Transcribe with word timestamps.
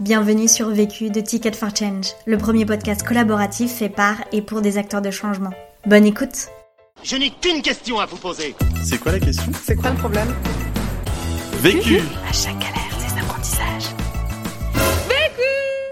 Bienvenue 0.00 0.48
sur 0.48 0.70
Vécu 0.70 1.10
de 1.10 1.20
Ticket 1.20 1.52
for 1.52 1.76
Change, 1.76 2.14
le 2.24 2.38
premier 2.38 2.64
podcast 2.64 3.06
collaboratif 3.06 3.70
fait 3.70 3.90
par 3.90 4.16
et 4.32 4.40
pour 4.40 4.62
des 4.62 4.78
acteurs 4.78 5.02
de 5.02 5.10
changement. 5.10 5.50
Bonne 5.84 6.06
écoute 6.06 6.48
Je 7.04 7.16
n'ai 7.16 7.28
qu'une 7.28 7.60
question 7.60 7.98
à 8.00 8.06
vous 8.06 8.16
poser. 8.16 8.54
C'est 8.82 8.98
quoi 8.98 9.12
la 9.12 9.20
question? 9.20 9.52
C'est 9.52 9.76
quoi 9.76 9.90
le 9.90 9.98
problème? 9.98 10.34
Vécu 11.58 11.98
À 12.26 12.32
chaque 12.32 12.58
galère, 12.58 12.96
des 12.98 13.20
apprentissages. 13.20 13.94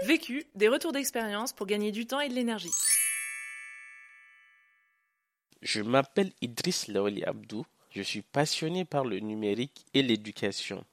Vécu, 0.07 0.43
des 0.55 0.69
retours 0.69 0.91
d'expérience 0.91 1.53
pour 1.53 1.67
gagner 1.67 1.91
du 1.91 2.07
temps 2.07 2.19
et 2.19 2.29
de 2.29 2.33
l'énergie. 2.33 2.73
Je 5.61 5.83
m'appelle 5.83 6.31
Idriss 6.41 6.87
Laoli 6.87 7.23
Abdou. 7.25 7.63
Je 7.91 8.01
suis 8.01 8.23
passionné 8.23 8.85
par 8.85 9.05
le 9.05 9.19
numérique 9.19 9.85
et 9.93 10.01
l'éducation. 10.01 10.83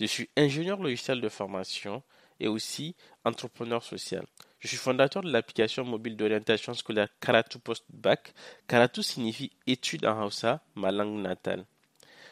Je 0.00 0.06
suis 0.06 0.30
ingénieur 0.38 0.80
logiciel 0.80 1.20
de 1.20 1.28
formation 1.28 2.02
et 2.42 2.48
aussi 2.48 2.94
entrepreneur 3.24 3.82
social. 3.82 4.26
Je 4.58 4.68
suis 4.68 4.76
fondateur 4.76 5.22
de 5.22 5.30
l'application 5.32 5.84
mobile 5.84 6.16
d'orientation 6.16 6.74
scolaire 6.74 7.08
Karatu 7.20 7.58
Post-Bac. 7.58 8.34
Karatu 8.66 9.02
signifie 9.02 9.52
études 9.66 10.04
en 10.04 10.24
Hausa, 10.24 10.60
ma 10.74 10.90
langue 10.90 11.20
natale. 11.20 11.64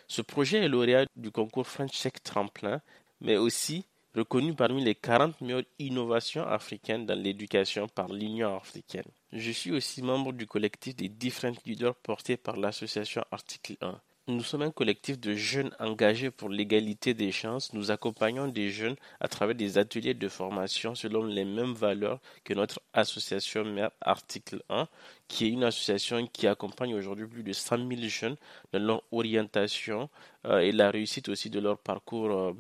Ce 0.09 0.20
projet 0.20 0.59
est 0.59 0.68
lauréat 0.68 1.06
du 1.16 1.30
concours 1.30 1.66
French 1.66 1.98
Tech 2.02 2.15
Tremplin, 2.24 2.82
mais 3.20 3.37
aussi 3.37 3.84
reconnu 4.16 4.54
parmi 4.54 4.82
les 4.84 4.96
40 4.96 5.41
meilleures 5.41 5.62
innovations 5.78 6.45
africaines 6.45 7.06
dans 7.06 7.18
l'éducation 7.18 7.87
par 7.87 8.09
l'Union 8.09 8.56
africaine. 8.56 9.04
Je 9.32 9.52
suis 9.52 9.70
aussi 9.70 10.02
membre 10.02 10.32
du 10.32 10.46
collectif 10.48 10.96
des 10.96 11.09
Different 11.09 11.56
Leaders 11.65 11.95
porté 11.95 12.37
par 12.37 12.56
l'association 12.56 13.23
Article 13.30 13.77
1. 13.80 14.01
Nous 14.30 14.44
sommes 14.44 14.62
un 14.62 14.70
collectif 14.70 15.18
de 15.18 15.34
jeunes 15.34 15.74
engagés 15.80 16.30
pour 16.30 16.50
l'égalité 16.50 17.14
des 17.14 17.32
chances. 17.32 17.72
Nous 17.72 17.90
accompagnons 17.90 18.46
des 18.46 18.70
jeunes 18.70 18.94
à 19.18 19.26
travers 19.26 19.56
des 19.56 19.76
ateliers 19.76 20.14
de 20.14 20.28
formation 20.28 20.94
selon 20.94 21.24
les 21.24 21.44
mêmes 21.44 21.72
valeurs 21.72 22.20
que 22.45 22.54
notre 22.54 22.80
association 22.92 23.64
mère 23.64 23.90
Article 24.00 24.62
1, 24.68 24.87
qui 25.26 25.46
est 25.46 25.48
une 25.48 25.64
association 25.64 26.24
qui 26.28 26.46
accompagne 26.46 26.95
aujourd'hui 26.95 27.26
plus 27.26 27.42
de 27.42 27.52
100 27.52 27.88
000 27.88 28.02
jeunes 28.02 28.37
dans 28.72 28.78
leur 28.78 29.02
orientation 29.10 30.09
euh, 30.46 30.60
et 30.60 30.70
la 30.70 30.92
réussite 30.92 31.28
aussi 31.28 31.50
de 31.50 31.59
leur 31.59 31.78
parcours 31.78 32.30
euh, 32.30 32.52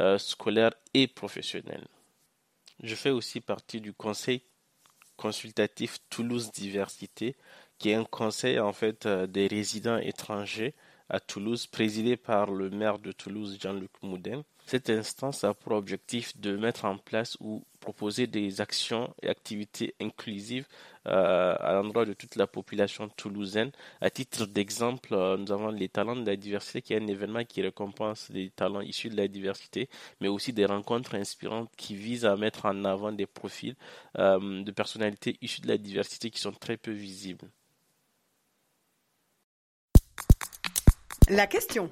euh, 0.00 0.18
scolaire 0.18 0.72
et 0.92 1.06
professionnel. 1.06 1.86
Je 2.82 2.96
fais 2.96 3.10
aussi 3.10 3.40
partie 3.40 3.80
du 3.80 3.92
conseil 3.92 4.42
consultatif 5.16 5.98
Toulouse 6.10 6.50
Diversité, 6.50 7.36
qui 7.78 7.90
est 7.90 7.94
un 7.94 8.04
conseil 8.04 8.58
en 8.58 8.72
fait 8.72 9.06
des 9.06 9.46
résidents 9.46 9.98
étrangers 9.98 10.74
à 11.08 11.20
Toulouse, 11.20 11.66
présidé 11.66 12.16
par 12.16 12.50
le 12.50 12.70
maire 12.70 12.98
de 12.98 13.12
Toulouse, 13.12 13.58
Jean-Luc 13.60 13.90
Moudin. 14.02 14.42
Cette 14.66 14.90
instance 14.90 15.44
a 15.44 15.54
pour 15.54 15.72
objectif 15.72 16.36
de 16.40 16.56
mettre 16.56 16.84
en 16.84 16.96
place 16.96 17.36
ou 17.40 17.64
proposer 17.80 18.26
des 18.26 18.60
actions 18.60 19.12
et 19.20 19.28
activités 19.28 19.94
inclusives 20.00 20.66
euh, 21.06 21.56
à 21.58 21.72
l'endroit 21.74 22.06
de 22.06 22.12
toute 22.12 22.36
la 22.36 22.46
population 22.46 23.08
toulousaine. 23.08 23.72
À 24.00 24.08
titre 24.08 24.46
d'exemple, 24.46 25.14
euh, 25.14 25.36
nous 25.36 25.50
avons 25.52 25.70
les 25.70 25.88
talents 25.88 26.16
de 26.16 26.24
la 26.24 26.36
diversité, 26.36 26.80
qui 26.80 26.94
est 26.94 27.00
un 27.00 27.06
événement 27.08 27.44
qui 27.44 27.60
récompense 27.60 28.28
les 28.30 28.50
talents 28.50 28.80
issus 28.80 29.10
de 29.10 29.16
la 29.16 29.28
diversité, 29.28 29.88
mais 30.20 30.28
aussi 30.28 30.52
des 30.52 30.64
rencontres 30.64 31.16
inspirantes 31.16 31.70
qui 31.76 31.96
visent 31.96 32.24
à 32.24 32.36
mettre 32.36 32.66
en 32.66 32.84
avant 32.84 33.12
des 33.12 33.26
profils 33.26 33.74
euh, 34.18 34.62
de 34.62 34.70
personnalités 34.70 35.36
issues 35.42 35.60
de 35.62 35.68
la 35.68 35.78
diversité 35.78 36.30
qui 36.30 36.40
sont 36.40 36.52
très 36.52 36.76
peu 36.76 36.92
visibles. 36.92 37.50
La 41.34 41.46
question. 41.46 41.90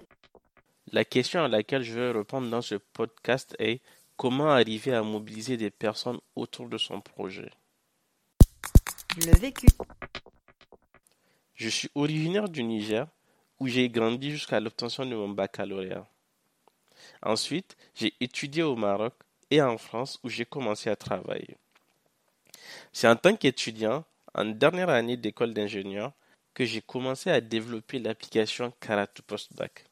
La 0.92 1.02
question 1.02 1.42
à 1.42 1.48
laquelle 1.48 1.82
je 1.82 1.98
vais 1.98 2.10
répondre 2.10 2.50
dans 2.50 2.60
ce 2.60 2.74
podcast 2.74 3.56
est 3.58 3.80
comment 4.18 4.50
arriver 4.50 4.92
à 4.92 5.02
mobiliser 5.02 5.56
des 5.56 5.70
personnes 5.70 6.20
autour 6.36 6.68
de 6.68 6.76
son 6.76 7.00
projet? 7.00 7.50
Le 9.16 9.34
vécu. 9.38 9.66
Je 11.54 11.70
suis 11.70 11.88
originaire 11.94 12.50
du 12.50 12.62
Niger 12.62 13.06
où 13.58 13.66
j'ai 13.66 13.88
grandi 13.88 14.30
jusqu'à 14.30 14.60
l'obtention 14.60 15.06
de 15.06 15.14
mon 15.14 15.30
baccalauréat. 15.30 16.06
Ensuite, 17.22 17.78
j'ai 17.94 18.12
étudié 18.20 18.62
au 18.62 18.76
Maroc 18.76 19.14
et 19.50 19.62
en 19.62 19.78
France 19.78 20.20
où 20.22 20.28
j'ai 20.28 20.44
commencé 20.44 20.90
à 20.90 20.96
travailler. 20.96 21.56
C'est 22.92 23.08
en 23.08 23.16
tant 23.16 23.34
qu'étudiant, 23.34 24.04
en 24.34 24.44
dernière 24.44 24.90
année 24.90 25.16
d'école 25.16 25.54
d'ingénieur, 25.54 26.12
que 26.60 26.66
j'ai 26.66 26.82
commencé 26.82 27.30
à 27.30 27.40
développer 27.40 27.98
l'application 27.98 28.70
Karatu 28.80 29.22
Postback. 29.22 29.86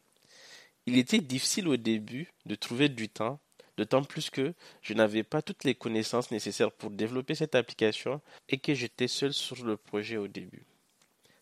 Il 0.84 0.98
était 0.98 1.20
difficile 1.20 1.66
au 1.66 1.78
début 1.78 2.30
de 2.44 2.54
trouver 2.56 2.90
du 2.90 3.08
temps, 3.08 3.40
d'autant 3.78 4.04
plus 4.04 4.28
que 4.28 4.52
je 4.82 4.92
n'avais 4.92 5.22
pas 5.22 5.40
toutes 5.40 5.64
les 5.64 5.74
connaissances 5.74 6.30
nécessaires 6.30 6.70
pour 6.70 6.90
développer 6.90 7.34
cette 7.34 7.54
application 7.54 8.20
et 8.50 8.58
que 8.58 8.74
j'étais 8.74 9.08
seul 9.08 9.32
sur 9.32 9.64
le 9.64 9.78
projet 9.78 10.18
au 10.18 10.28
début. 10.28 10.66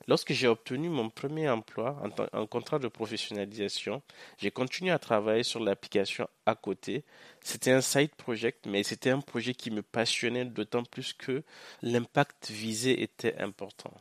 Lorsque 0.07 0.33
j'ai 0.33 0.47
obtenu 0.47 0.91
mon 0.91 1.11
premier 1.11 1.49
emploi 1.49 2.01
en, 2.05 2.39
en, 2.41 2.47
contrat 2.47 2.79
de 2.79 2.87
professionnalisation, 2.87 4.03
j'ai 4.39 4.53
continué 4.53 4.93
à 4.93 5.01
travailler 5.01 5.43
sur 5.43 5.59
l'application 5.59 6.29
à 6.47 6.55
côté. 6.55 7.03
C'était 7.41 7.73
un 7.73 7.81
side 7.81 8.15
project, 8.15 8.67
mais 8.69 8.85
c'était 8.85 9.11
un 9.11 9.21
projet 9.21 9.55
qui 9.55 9.73
me 9.73 9.83
passionnait 9.83 10.45
d'autant 10.45 10.85
plus 10.85 11.15
que 11.15 11.43
l'impact 11.83 12.53
visé 12.53 13.03
était 13.03 13.37
important. 13.39 13.93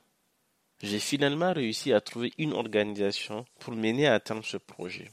J'ai 0.85 1.00
finalement 1.00 1.51
réussi 1.51 1.94
à 1.94 2.00
trouver 2.00 2.31
une 2.38 2.53
organisation 2.53 3.44
pour 3.57 3.73
mener 3.73 4.06
à 4.06 4.19
terme 4.19 4.44
ce 4.44 4.57
projet. 4.57 5.09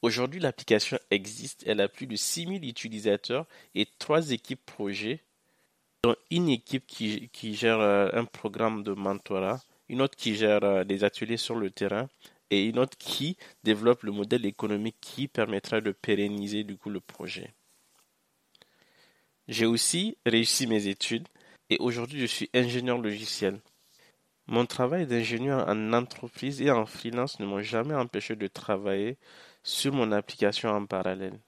Aujourd'hui, 0.00 0.40
l'application 0.40 0.98
existe, 1.10 1.64
elle 1.66 1.82
a 1.82 1.88
plus 1.88 2.06
de 2.06 2.16
6000 2.16 2.66
utilisateurs 2.66 3.46
et 3.74 3.86
trois 3.98 4.30
équipes 4.30 4.64
projets, 4.64 5.20
dont 6.02 6.16
une 6.30 6.48
équipe 6.48 6.86
qui, 6.86 7.54
gère 7.54 7.80
euh, 7.80 8.08
un 8.14 8.24
programme 8.24 8.82
de 8.82 8.92
mentorat, 8.92 9.60
une 9.90 10.00
autre 10.00 10.16
qui 10.16 10.34
gère 10.34 10.64
euh, 10.64 10.82
des 10.82 11.04
ateliers 11.04 11.36
sur 11.36 11.56
le 11.56 11.70
terrain 11.70 12.08
et 12.48 12.64
une 12.64 12.78
autre 12.78 12.96
qui 12.96 13.36
développe 13.64 14.04
le 14.04 14.12
modèle 14.12 14.46
économique 14.46 14.96
qui 15.02 15.28
permettra 15.28 15.82
de 15.82 15.92
pérenniser 15.92 16.64
du 16.64 16.78
coup 16.78 16.88
le 16.88 17.00
projet. 17.00 17.52
J'ai 19.46 19.66
aussi 19.66 20.16
réussi 20.24 20.66
mes 20.66 20.86
études 20.86 21.28
et 21.68 21.76
aujourd'hui 21.80 22.20
je 22.20 22.26
suis 22.26 22.48
ingénieur 22.54 22.96
logiciel. 22.96 23.60
Mon 24.46 24.66
travail 24.66 25.06
d'ingénieur 25.06 25.68
en 25.68 25.92
entreprise 25.92 26.60
et 26.60 26.70
en 26.70 26.84
freelance 26.84 27.38
ne 27.38 27.46
m'ont 27.46 27.62
jamais 27.62 27.94
empêché 27.94 28.34
de 28.34 28.48
travailler 28.48 29.16
sur 29.62 29.92
mon 29.92 30.10
application 30.10 30.70
en 30.70 30.84
parallèle. 30.84 31.38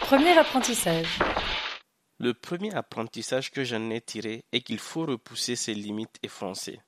Premier 0.00 0.36
apprentissage. 0.36 1.18
Le 2.18 2.34
premier 2.34 2.74
apprentissage 2.74 3.50
que 3.50 3.64
j'en 3.64 3.90
ai 3.90 4.00
tiré 4.00 4.44
est 4.52 4.60
qu'il 4.60 4.78
faut 4.78 5.06
repousser 5.06 5.56
ses 5.56 5.74
limites 5.74 6.16
et 6.22 6.28
foncer. 6.28 6.80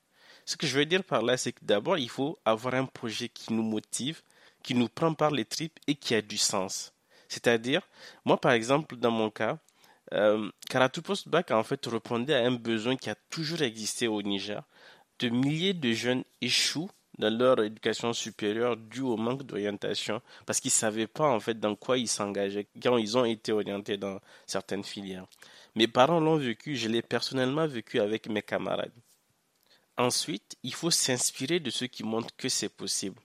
Ce 0.44 0.56
que 0.56 0.66
je 0.66 0.78
veux 0.78 0.86
dire 0.86 1.02
par 1.02 1.22
là, 1.22 1.36
c'est 1.36 1.52
que 1.52 1.64
d'abord, 1.64 1.98
il 1.98 2.10
faut 2.10 2.38
avoir 2.44 2.74
un 2.74 2.84
projet 2.84 3.28
qui 3.28 3.52
nous 3.52 3.64
motive, 3.64 4.22
qui 4.62 4.74
nous 4.74 4.88
prend 4.88 5.14
par 5.14 5.30
les 5.30 5.44
tripes 5.44 5.78
et 5.86 5.94
qui 5.94 6.14
a 6.14 6.22
du 6.22 6.36
sens. 6.36 6.92
C'est-à-dire, 7.28 7.82
moi 8.24 8.40
par 8.40 8.52
exemple, 8.52 8.96
dans 8.96 9.10
mon 9.10 9.30
cas, 9.30 9.58
euh, 10.12 10.50
Karatu 10.68 11.02
Postback 11.02 11.50
en 11.50 11.62
fait 11.62 11.84
répondait 11.86 12.34
à 12.34 12.44
un 12.46 12.52
besoin 12.52 12.96
qui 12.96 13.10
a 13.10 13.14
toujours 13.30 13.62
existé 13.62 14.06
au 14.08 14.22
Niger. 14.22 14.62
De 15.18 15.28
milliers 15.28 15.74
de 15.74 15.92
jeunes 15.92 16.24
échouent 16.40 16.90
dans 17.18 17.30
leur 17.36 17.62
éducation 17.62 18.12
supérieure 18.12 18.76
dû 18.76 19.00
au 19.00 19.16
manque 19.16 19.42
d'orientation 19.44 20.20
parce 20.44 20.60
qu'ils 20.60 20.68
ne 20.70 20.74
savaient 20.74 21.06
pas 21.06 21.28
en 21.28 21.40
fait 21.40 21.58
dans 21.58 21.74
quoi 21.74 21.98
ils 21.98 22.08
s'engageaient 22.08 22.68
quand 22.82 22.98
ils 22.98 23.16
ont 23.16 23.24
été 23.24 23.52
orientés 23.52 23.96
dans 23.96 24.20
certaines 24.46 24.84
filières. 24.84 25.26
Mes 25.74 25.88
parents 25.88 26.20
l'ont 26.20 26.36
vécu, 26.36 26.76
je 26.76 26.88
l'ai 26.88 27.02
personnellement 27.02 27.66
vécu 27.66 28.00
avec 28.00 28.28
mes 28.28 28.42
camarades. 28.42 28.92
Ensuite, 29.98 30.56
il 30.62 30.74
faut 30.74 30.90
s'inspirer 30.90 31.58
de 31.58 31.70
ceux 31.70 31.86
qui 31.86 32.02
montrent 32.04 32.34
que 32.36 32.48
c'est 32.50 32.68
possible. 32.68 33.20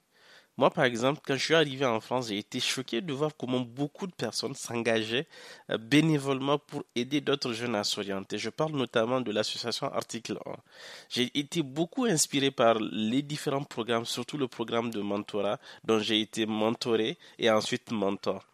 Moi, 0.61 0.69
par 0.69 0.83
exemple, 0.83 1.22
quand 1.25 1.33
je 1.33 1.44
suis 1.44 1.55
arrivé 1.55 1.85
en 1.88 1.99
France, 1.99 2.27
j'ai 2.27 2.38
été 2.38 2.59
choqué 2.59 3.01
de 3.01 3.11
voir 3.13 3.31
comment 3.35 3.61
beaucoup 3.61 4.05
de 4.05 4.11
personnes 4.13 4.53
s'engageaient 4.53 5.27
euh, 5.71 5.80
bénévolement 5.80 6.59
pour 6.59 6.83
aider 6.94 7.19
d'autres 7.19 7.51
jeunes 7.51 7.74
à 7.74 7.83
s'orienter. 7.83 8.38
Je 8.38 8.51
parle 8.51 8.74
notamment 8.74 9.21
de 9.21 9.31
l'association 9.31 9.91
Article 9.91 10.38
1. 10.45 10.51
J'ai 11.09 11.31
été 11.33 11.63
beaucoup 11.63 12.06
inspiré 12.06 12.51
par 12.51 12.75
les 12.80 13.24
différents 13.24 13.63
programmes, 13.63 14.06
surtout 14.06 14.38
le 14.38 14.47
programme 14.47 14.91
de 14.91 15.01
mentorat 15.01 15.59
dont 15.83 15.97
j'ai 15.97 16.21
été 16.21 16.45
mentoré 16.45 17.18
et 17.39 17.50
ensuite 17.50 17.89
mentor. 17.89 18.45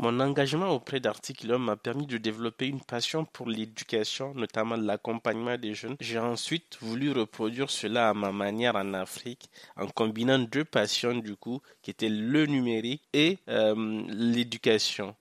Mon 0.00 0.20
engagement 0.20 0.68
auprès 0.70 1.00
d'Article 1.00 1.52
1 1.54 1.58
m'a 1.58 1.76
permis 1.76 2.06
de 2.06 2.18
développer 2.18 2.68
une 2.68 2.80
passion 2.80 3.24
pour 3.24 3.48
l'éducation, 3.48 4.32
notamment 4.32 4.76
l'accompagnement 4.76 5.58
des 5.58 5.74
jeunes. 5.74 5.96
J'ai 5.98 6.20
ensuite 6.20 6.78
voulu 6.80 7.10
reproduire 7.10 7.68
cela 7.68 8.10
à 8.10 8.14
ma 8.14 8.30
manière 8.30 8.76
en 8.76 8.94
Afrique, 8.94 9.50
en 9.76 9.88
combinant 9.88 10.38
deux 10.38 10.64
passions 10.64 11.16
du 11.16 11.34
coup, 11.34 11.60
qui 11.82 11.90
étaient 11.90 12.08
le 12.08 12.46
numérique 12.46 13.02
et 13.12 13.38
euh, 13.48 14.04
l'éducation, 14.06 15.16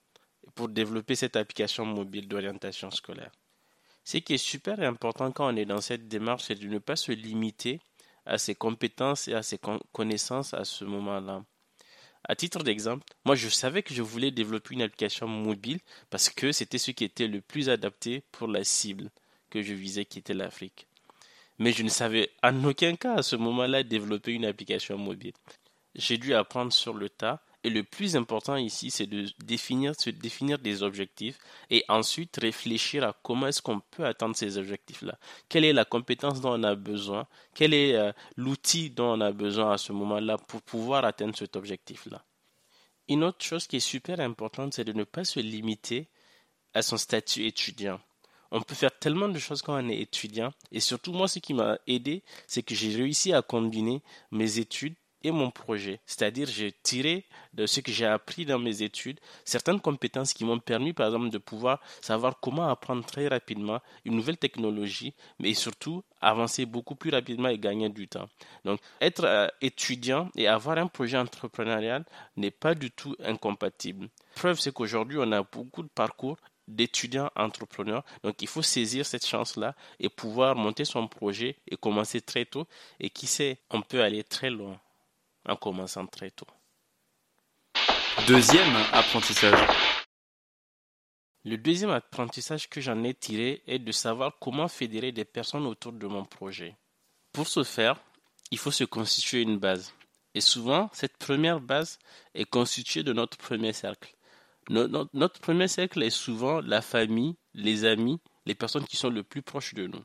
pour 0.53 0.69
développer 0.69 1.15
cette 1.15 1.37
application 1.37 1.83
mobile 1.83 2.27
d'orientation 2.27 2.91
scolaire. 2.91 3.31
Ce 4.03 4.17
qui 4.17 4.35
est 4.35 4.37
super 4.37 4.79
important 4.81 5.31
quand 5.31 5.51
on 5.51 5.57
est 5.57 5.65
dans 5.65 5.81
cette 5.81 6.07
démarche, 6.07 6.43
c'est 6.43 6.59
de 6.59 6.67
ne 6.67 6.77
pas 6.77 6.95
se 6.95 7.11
limiter 7.11 7.81
à 8.27 8.37
ses 8.37 8.53
compétences 8.53 9.27
et 9.27 9.33
à 9.33 9.41
ses 9.41 9.59
connaissances 9.91 10.53
à 10.53 10.65
ce 10.65 10.85
moment-là 10.85 11.43
À 12.29 12.35
titre 12.35 12.61
d'exemple, 12.61 13.05
moi 13.23 13.35
je 13.35 13.47
savais 13.47 13.83
que 13.83 13.93
je 13.93 14.01
voulais 14.01 14.31
développer 14.31 14.73
une 14.73 14.81
application 14.81 15.27
mobile 15.27 15.79
parce 16.09 16.29
que 16.29 16.51
c'était 16.51 16.77
ce 16.77 16.91
qui 16.91 17.05
était 17.05 17.27
le 17.27 17.39
plus 17.39 17.69
adapté 17.69 18.23
pour 18.33 18.49
la 18.49 18.65
cible 18.65 19.09
que 19.49 19.61
je 19.61 19.73
visais 19.73 20.03
qui 20.03 20.19
était 20.19 20.33
l'Afrique. 20.33 20.87
Mais 21.57 21.71
je 21.71 21.83
ne 21.83 21.89
savais 21.89 22.29
en 22.43 22.63
aucun 22.65 22.95
cas 22.95 23.15
à 23.15 23.23
ce 23.23 23.37
moment-là 23.37 23.83
développer 23.83 24.33
une 24.33 24.45
application 24.45 24.97
mobile. 24.97 25.33
J'ai 25.95 26.17
dû 26.17 26.33
apprendre 26.33 26.73
sur 26.73 26.93
le 26.93 27.09
tas 27.09 27.41
et 27.67 27.69
le 27.69 27.83
plus 27.83 28.15
important 28.15 28.55
ici, 28.55 28.91
c'est 28.91 29.07
de 29.07 29.25
définir, 29.43 29.93
se 29.99 30.09
définir 30.09 30.57
des 30.57 30.83
objectifs 30.83 31.37
et 31.69 31.83
ensuite 31.89 32.37
réfléchir 32.41 33.03
à 33.03 33.13
comment 33.23 33.47
est-ce 33.47 33.61
qu'on 33.61 33.81
peut 33.81 34.05
atteindre 34.05 34.37
ces 34.37 34.57
objectifs-là. 34.57 35.19
Quelle 35.49 35.65
est 35.65 35.73
la 35.73 35.83
compétence 35.83 36.39
dont 36.39 36.57
on 36.57 36.63
a 36.63 36.75
besoin? 36.75 37.27
Quel 37.53 37.73
est 37.73 37.95
euh, 37.95 38.13
l'outil 38.37 38.89
dont 38.89 39.17
on 39.17 39.19
a 39.19 39.33
besoin 39.33 39.73
à 39.73 39.77
ce 39.77 39.91
moment-là 39.91 40.37
pour 40.37 40.61
pouvoir 40.61 41.03
atteindre 41.03 41.35
cet 41.35 41.57
objectif-là? 41.57 42.23
Une 43.09 43.25
autre 43.25 43.43
chose 43.43 43.67
qui 43.67 43.75
est 43.75 43.81
super 43.81 44.21
importante, 44.21 44.73
c'est 44.73 44.85
de 44.85 44.93
ne 44.93 45.03
pas 45.03 45.25
se 45.25 45.41
limiter 45.41 46.07
à 46.73 46.81
son 46.81 46.95
statut 46.95 47.45
étudiant 47.47 47.99
on 48.49 48.61
peut 48.61 48.75
faire 48.75 48.97
tellement 48.97 49.27
de 49.27 49.39
choses 49.39 49.61
quand 49.61 49.77
on 49.77 49.89
est 49.89 49.99
étudiant. 49.99 50.53
Et 50.71 50.79
surtout, 50.79 51.11
moi, 51.11 51.27
ce 51.27 51.39
qui 51.39 51.53
m'a 51.53 51.77
aidé, 51.85 52.23
c'est 52.47 52.63
que 52.63 52.75
j'ai 52.75 52.95
réussi 52.95 53.33
à 53.33 53.41
combiner 53.41 54.01
mes 54.31 54.59
études 54.59 54.95
et 55.23 55.31
mon 55.31 55.51
projet. 55.51 55.99
C'est-à-dire, 56.05 56.47
j'ai 56.47 56.71
tiré 56.71 57.25
de 57.53 57.65
ce 57.65 57.79
que 57.79 57.91
j'ai 57.91 58.05
appris 58.05 58.45
dans 58.45 58.59
mes 58.59 58.81
études 58.81 59.19
certaines 59.45 59.79
compétences 59.79 60.33
qui 60.33 60.45
m'ont 60.45 60.59
permis, 60.59 60.93
par 60.93 61.07
exemple, 61.07 61.29
de 61.29 61.37
pouvoir 61.37 61.79
savoir 62.01 62.39
comment 62.39 62.67
apprendre 62.69 63.05
très 63.05 63.27
rapidement 63.27 63.79
une 64.05 64.15
nouvelle 64.15 64.37
technologie, 64.37 65.13
mais 65.39 65.53
surtout 65.53 66.03
avancer 66.21 66.65
beaucoup 66.65 66.95
plus 66.95 67.11
rapidement 67.11 67.49
et 67.49 67.57
gagner 67.57 67.89
du 67.89 68.07
temps. 68.07 68.27
Donc, 68.65 68.79
être 69.01 69.23
euh, 69.25 69.47
étudiant 69.61 70.29
et 70.35 70.47
avoir 70.47 70.77
un 70.77 70.87
projet 70.87 71.17
entrepreneurial 71.17 72.05
n'est 72.35 72.51
pas 72.51 72.75
du 72.75 72.91
tout 72.91 73.15
incompatible. 73.23 74.09
Preuve, 74.35 74.59
c'est 74.59 74.73
qu'aujourd'hui, 74.73 75.17
on 75.19 75.31
a 75.31 75.43
beaucoup 75.43 75.83
de 75.83 75.89
parcours 75.89 76.37
d'étudiants 76.67 77.31
entrepreneurs. 77.35 78.03
Donc 78.23 78.41
il 78.41 78.47
faut 78.47 78.61
saisir 78.61 79.05
cette 79.05 79.25
chance-là 79.25 79.75
et 79.99 80.09
pouvoir 80.09 80.55
monter 80.55 80.85
son 80.85 81.07
projet 81.07 81.55
et 81.67 81.77
commencer 81.77 82.21
très 82.21 82.45
tôt. 82.45 82.67
Et 82.99 83.09
qui 83.09 83.25
sait, 83.27 83.59
on 83.69 83.81
peut 83.81 84.03
aller 84.03 84.23
très 84.23 84.49
loin 84.49 84.77
en 85.47 85.55
commençant 85.55 86.05
très 86.05 86.31
tôt. 86.31 86.47
Deuxième 88.27 88.75
apprentissage. 88.91 89.67
Le 91.45 91.57
deuxième 91.57 91.91
apprentissage 91.91 92.67
que 92.69 92.81
j'en 92.81 93.03
ai 93.03 93.13
tiré 93.13 93.63
est 93.67 93.79
de 93.79 93.91
savoir 93.93 94.33
comment 94.39 94.67
fédérer 94.67 95.13
des 95.13 95.23
personnes 95.23 95.65
autour 95.65 95.93
de 95.93 96.05
mon 96.05 96.25
projet. 96.25 96.75
Pour 97.31 97.47
ce 97.47 97.63
faire, 97.63 98.01
il 98.51 98.57
faut 98.57 98.71
se 98.71 98.83
constituer 98.83 99.43
une 99.43 99.57
base. 99.57 99.93
Et 100.33 100.41
souvent, 100.41 100.89
cette 100.91 101.17
première 101.17 101.61
base 101.61 101.99
est 102.33 102.45
constituée 102.45 103.03
de 103.03 103.13
notre 103.13 103.37
premier 103.37 103.71
cercle. 103.71 104.13
Notre, 104.69 105.39
premier 105.39 105.69
cercle 105.69 106.03
est 106.03 106.09
souvent 106.09 106.59
la 106.59 106.81
famille, 106.81 107.37
les 107.53 107.85
amis, 107.85 108.19
les 108.45 108.55
personnes 108.55 108.85
qui 108.85 108.97
sont 108.97 109.09
le 109.09 109.23
plus 109.23 109.41
proches 109.41 109.73
de 109.73 109.87
nous. 109.87 110.03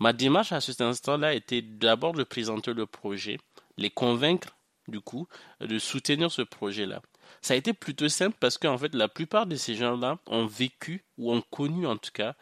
Ma 0.00 0.12
démarche 0.12 0.50
à 0.50 0.60
cet 0.60 0.80
instant-là 0.80 1.34
était 1.34 1.62
d'abord 1.62 2.14
de 2.14 2.24
présenter 2.24 2.72
le 2.72 2.86
projet, 2.86 3.38
les 3.76 3.90
convaincre 3.90 4.56
du 4.88 5.00
coup 5.00 5.26
de 5.60 5.78
soutenir 5.78 6.30
ce 6.30 6.42
projet-là. 6.42 7.02
Ça 7.40 7.54
a 7.54 7.56
été 7.56 7.72
plutôt 7.72 8.08
simple 8.08 8.36
parce 8.40 8.58
qu'en 8.58 8.78
fait 8.78 8.94
la 8.94 9.08
plupart 9.08 9.46
de 9.46 9.56
ces 9.56 9.74
gens-là 9.74 10.18
ont 10.26 10.46
vécu 10.46 11.04
ou 11.18 11.32
ont 11.32 11.42
connu 11.50 11.86
en 11.86 11.96
tout 11.96 12.10
cas 12.12 12.34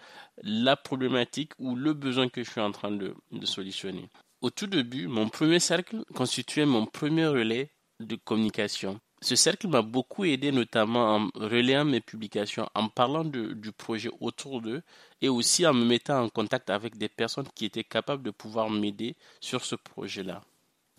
la 0.43 0.77
problématique 0.77 1.53
ou 1.59 1.77
le 1.77 1.93
besoin 1.93 2.29
que 2.29 2.43
je 2.43 2.51
suis 2.51 2.61
en 2.61 2.73
train 2.73 2.91
de, 2.91 3.15
solutionner. 3.45 4.09
Au 4.41 4.51
tout 4.51 4.67
début, 4.67 5.07
mon 5.07 5.29
premier 5.29 5.61
cercle 5.61 6.05
constituait 6.15 6.67
mon 6.67 6.87
premier 6.87 7.27
relais 7.27 7.71
de 8.01 8.17
communication. 8.17 9.01
Ce 9.21 9.37
cercle 9.37 9.69
m'a 9.69 9.83
beaucoup 9.83 10.25
aidé, 10.25 10.51
notamment 10.51 11.15
en 11.15 11.29
relayant 11.37 11.85
mes 11.85 12.01
publications, 12.01 12.69
en 12.75 12.89
parlant 12.89 13.23
du 13.25 13.71
projet 13.71 14.11
autour 14.21 14.61
d'eux 14.61 14.83
et 15.21 15.29
aussi 15.29 15.65
en 15.65 15.73
me 15.73 15.85
mettant 15.85 16.25
en 16.25 16.29
contact 16.29 16.71
avec 16.71 16.99
des 16.99 17.09
personnes 17.09 17.47
qui 17.55 17.67
étaient 17.67 17.85
capables 17.85 18.25
de 18.25 18.33
pouvoir 18.33 18.69
m'aider 18.69 19.15
sur 19.41 19.65
ce 19.65 19.77
projet-là. 19.77 20.43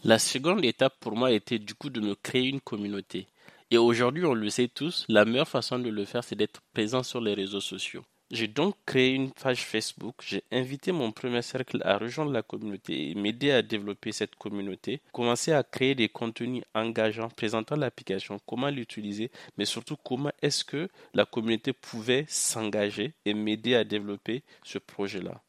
La 0.06 0.20
seconde 0.20 0.66
étape 0.66 1.00
pour 1.00 1.16
moi 1.16 1.32
était 1.32 1.60
du 1.60 1.76
coup 1.76 1.90
de 1.90 2.02
me 2.02 2.14
créer 2.14 2.50
une 2.50 2.60
communauté. 2.60 3.26
Et 3.72 3.78
aujourd'hui, 3.78 4.26
on 4.26 4.34
le 4.34 4.50
sait 4.50 4.68
tous, 4.68 5.06
la 5.08 5.24
meilleure 5.24 5.48
façon 5.48 5.80
de 5.80 5.90
le 5.90 6.04
faire, 6.04 6.26
c'est 6.26 6.36
d'être 6.36 6.60
présent 6.74 7.04
sur 7.04 7.22
les 7.22 7.34
réseaux 7.34 7.62
sociaux. 7.62 8.04
J'ai 8.30 8.50
donc 8.50 8.76
créé 8.86 9.14
une 9.14 9.32
page 9.32 9.64
Facebook. 9.64 10.16
J'ai 10.28 10.44
invité 10.52 10.92
mon 10.92 11.14
premier 11.14 11.42
cercle 11.42 11.82
à 11.86 11.98
rejoindre 11.98 12.34
la 12.34 12.42
communauté 12.42 13.12
et 13.12 13.16
m'aider 13.16 13.52
à 13.52 13.62
développer 13.62 14.12
cette 14.12 14.36
communauté. 14.36 15.02
Commencer 15.14 15.54
à 15.54 15.64
créer 15.64 15.96
des 15.96 16.10
contenus 16.10 16.64
engageants 16.76 17.30
présentant 17.30 17.78
l'application, 17.78 18.42
comment 18.46 18.70
l'utiliser, 18.70 19.32
mais 19.58 19.64
surtout 19.64 19.96
comment 19.96 20.34
est-ce 20.42 20.66
que 20.66 20.90
la 21.14 21.26
communauté 21.26 21.72
pouvait 21.72 22.26
s'engager 22.28 23.14
et 23.24 23.34
m'aider 23.34 23.74
à 23.76 23.86
développer 23.86 24.44
ce 24.66 24.80
projet-là. 24.80 25.42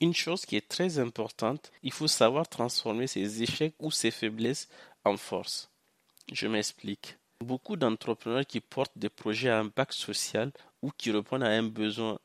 Une 0.00 0.14
chose 0.14 0.44
qui 0.44 0.56
est 0.56 0.68
très 0.68 0.98
importante, 0.98 1.70
il 1.82 1.92
faut 1.92 2.08
savoir 2.08 2.48
transformer 2.48 3.06
ses 3.06 3.42
échecs 3.42 3.74
ou 3.78 3.90
ses 3.90 4.10
faiblesses 4.10 4.68
en 5.04 5.16
force. 5.16 5.70
Je 6.32 6.46
m'explique. 6.46 7.16
Beaucoup 7.40 7.76
d'entrepreneurs 7.76 8.46
qui 8.46 8.60
portent 8.60 8.96
des 8.96 9.08
projets 9.08 9.50
à 9.50 9.58
impact 9.58 9.92
social 9.92 10.52
ou 10.82 10.90
qui 10.96 11.10
répondent 11.10 11.42
à 11.42 11.48
un 11.48 11.62
besoin 11.62 12.18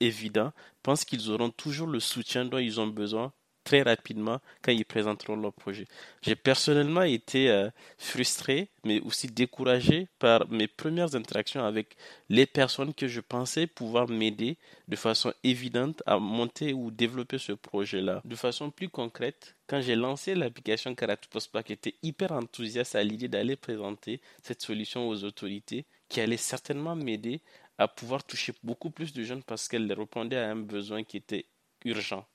évident 0.00 0.52
pensent 0.82 1.04
qu'ils 1.04 1.30
auront 1.30 1.50
toujours 1.50 1.86
le 1.86 2.00
soutien 2.00 2.44
dont 2.44 2.58
ils 2.58 2.80
ont 2.80 2.86
besoin 2.86 3.32
très 3.64 3.82
rapidement 3.82 4.40
quand 4.62 4.72
ils 4.72 4.84
présenteront 4.84 5.36
leur 5.36 5.52
projet. 5.52 5.86
J'ai 6.22 6.36
personnellement 6.36 7.02
été 7.02 7.50
euh, 7.50 7.70
frustré, 7.98 8.70
mais 8.84 9.00
aussi 9.00 9.28
découragé 9.28 10.08
par 10.18 10.48
mes 10.50 10.68
premières 10.68 11.14
interactions 11.14 11.64
avec 11.64 11.96
les 12.28 12.46
personnes 12.46 12.94
que 12.94 13.08
je 13.08 13.20
pensais 13.20 13.66
pouvoir 13.66 14.08
m'aider 14.08 14.56
de 14.88 14.96
façon 14.96 15.32
évidente 15.44 16.02
à 16.06 16.18
monter 16.18 16.72
ou 16.72 16.90
développer 16.90 17.38
ce 17.38 17.52
projet-là. 17.52 18.20
De 18.24 18.36
façon 18.36 18.70
plus 18.70 18.88
concrète, 18.88 19.56
quand 19.66 19.80
j'ai 19.80 19.96
lancé 19.96 20.34
l'application 20.34 20.94
Postpack, 21.30 21.68
j'étais 21.68 21.94
hyper 22.02 22.32
enthousiaste 22.32 22.94
à 22.94 23.02
l'idée 23.02 23.28
d'aller 23.28 23.56
présenter 23.56 24.20
cette 24.42 24.62
solution 24.62 25.08
aux 25.08 25.24
autorités 25.24 25.86
qui 26.08 26.20
allait 26.20 26.36
certainement 26.36 26.94
m'aider 26.94 27.40
à 27.78 27.88
pouvoir 27.88 28.22
toucher 28.24 28.52
beaucoup 28.62 28.90
plus 28.90 29.12
de 29.12 29.22
jeunes 29.24 29.42
parce 29.42 29.68
qu'elle 29.68 29.90
répondait 29.92 30.36
à 30.36 30.50
un 30.50 30.56
besoin 30.56 31.04
qui 31.04 31.16
était 31.16 31.46
urgent. 31.84 32.26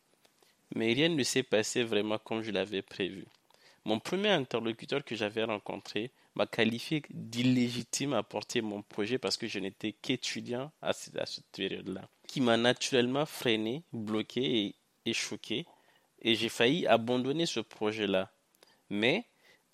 Mais 0.76 0.94
rien 0.94 1.10
ne 1.10 1.24
s'est 1.24 1.44
passé 1.44 1.84
vraiment 1.84 2.18
comme 2.18 2.42
je 2.42 2.52
l'avais 2.52 2.82
prévu. 2.82 3.26
Mon 3.86 4.00
premier 4.00 4.30
interlocuteur 4.30 5.06
que 5.06 5.16
j'avais 5.16 5.46
rencontré 5.46 6.12
m'a 6.36 6.46
qualifié 6.46 7.04
d'illégitime 7.10 8.14
à 8.14 8.22
porter 8.22 8.62
mon 8.62 8.82
projet 8.82 9.18
parce 9.18 9.38
que 9.38 9.48
je 9.48 9.60
n'étais 9.60 9.94
qu'étudiant 9.94 10.72
à 10.82 10.92
cette, 10.94 11.18
période-là. 11.54 12.08
Qui 12.28 12.42
m'a 12.42 12.58
naturellement 12.58 13.26
freiné, 13.26 13.84
bloqué 13.94 14.76
et, 15.06 15.14
choqué. 15.14 15.66
Et 16.22 16.36
j'ai 16.36 16.50
failli 16.50 16.86
abandonner 16.86 17.46
ce 17.46 17.62
projet-là. 17.62 18.30
Mais 18.90 19.24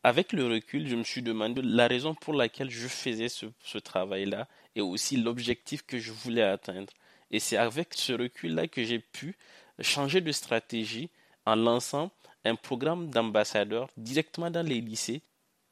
avec 0.03 0.31
le 0.31 0.45
recul, 0.45 0.87
je 0.87 0.95
me 0.95 1.03
suis 1.03 1.23
demandé 1.23 1.61
la 1.63 1.87
raison 1.87 2.13
pour 2.13 2.33
laquelle 2.33 2.69
je 2.69 2.87
faisais 2.87 3.29
ce 3.29 3.77
travail-là 3.79 4.47
et 4.75 4.81
aussi 4.81 5.17
l'objectif 5.17 5.81
que 5.85 5.97
je 5.97 6.11
voulais 6.11 6.43
atteindre. 6.43 6.93
Et 7.31 7.39
c'est 7.39 7.57
avec 7.57 7.95
ce 7.95 8.13
recul-là 8.13 8.67
que 8.67 8.83
j'ai 8.83 8.99
pu 8.99 9.35
changer 9.79 10.21
de 10.21 10.31
stratégie 10.31 11.09
en 11.45 11.55
lançant 11.55 12.11
un 12.45 12.55
programme 12.55 13.09
d'ambassadeurs 13.09 13.89
directement 13.97 14.51
dans 14.51 14.65
les 14.65 14.81
lycées 14.81 15.21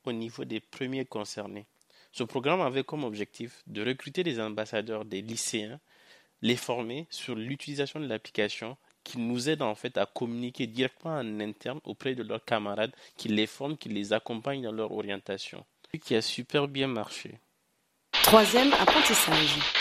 au 0.05 0.11
niveau 0.11 0.45
des 0.45 0.59
premiers 0.59 1.05
concernés. 1.05 1.65
Ce 2.11 2.23
programme 2.23 2.61
avait 2.61 2.83
comme 2.83 3.03
objectif 3.03 3.61
de 3.67 3.85
recruter 3.85 4.23
des 4.23 4.39
ambassadeurs 4.39 5.05
des 5.05 5.21
lycéens, 5.21 5.79
les 6.41 6.55
former 6.55 7.07
sur 7.09 7.35
l'utilisation 7.35 7.99
de 7.99 8.07
l'application 8.07 8.77
qui 9.03 9.17
nous 9.17 9.49
aide 9.49 9.61
en 9.61 9.75
fait 9.75 9.97
à 9.97 10.05
communiquer 10.05 10.67
directement 10.67 11.15
en 11.15 11.39
interne 11.39 11.79
auprès 11.83 12.15
de 12.15 12.23
leurs 12.23 12.43
camarades, 12.43 12.93
qui 13.17 13.29
les 13.29 13.47
forment, 13.47 13.77
qui 13.77 13.89
les 13.89 14.13
accompagnent 14.13 14.63
dans 14.63 14.71
leur 14.71 14.91
orientation. 14.91 15.65
Ce 15.91 15.97
qui 15.97 16.15
a 16.15 16.21
super 16.21 16.67
bien 16.67 16.87
marché. 16.87 17.39
Troisième 18.11 18.73
apprentissage. 18.73 19.80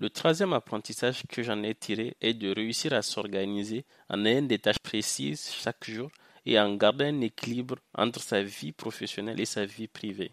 Le 0.00 0.10
troisième 0.10 0.52
apprentissage 0.52 1.22
que 1.28 1.42
j'en 1.42 1.60
ai 1.64 1.74
tiré 1.74 2.16
est 2.20 2.34
de 2.34 2.54
réussir 2.54 2.92
à 2.92 3.02
s'organiser 3.02 3.84
en 4.08 4.24
ayant 4.24 4.42
des 4.42 4.60
tâches 4.60 4.78
précises 4.78 5.50
chaque 5.52 5.90
jour 5.90 6.08
et 6.46 6.56
en 6.60 6.72
gardant 6.76 7.06
un 7.06 7.20
équilibre 7.20 7.78
entre 7.94 8.20
sa 8.20 8.40
vie 8.40 8.70
professionnelle 8.70 9.40
et 9.40 9.44
sa 9.44 9.64
vie 9.64 9.88
privée. 9.88 10.30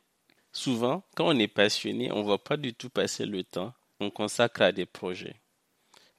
Souvent, 0.51 1.03
quand 1.15 1.27
on 1.27 1.39
est 1.39 1.47
passionné, 1.47 2.11
on 2.11 2.21
ne 2.21 2.27
va 2.27 2.37
pas 2.37 2.57
du 2.57 2.75
tout 2.75 2.91
passer 2.91 3.25
le 3.25 3.43
temps 3.43 3.73
qu'on 3.99 4.11
consacre 4.11 4.61
à 4.61 4.71
des 4.71 4.85
projets. 4.85 5.41